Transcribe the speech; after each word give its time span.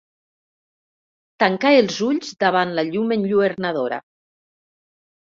Tancà 1.43 1.75
els 1.83 2.01
ulls 2.09 2.33
davant 2.47 2.75
la 2.81 2.89
llum 2.91 3.17
enlluernadora. 3.19 4.05